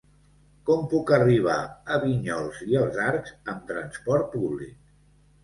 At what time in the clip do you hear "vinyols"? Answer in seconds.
2.05-2.63